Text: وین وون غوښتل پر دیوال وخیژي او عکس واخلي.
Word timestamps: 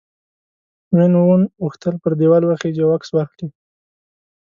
وین 0.95 1.13
وون 1.17 1.41
غوښتل 1.63 1.95
پر 2.03 2.11
دیوال 2.19 2.43
وخیژي 2.45 2.81
او 2.83 2.91
عکس 2.97 3.09
واخلي. 3.11 3.47